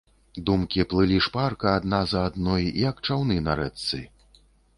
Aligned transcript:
Думкі 0.47 0.85
плылі 0.93 1.19
шпарка 1.25 1.73
адна 1.81 1.99
за 2.15 2.25
адной, 2.31 2.63
як 2.89 3.05
чаўны 3.11 3.37
на 3.51 3.61
рэчцы. 3.61 4.05